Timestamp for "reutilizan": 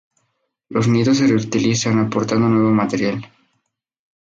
1.27-1.99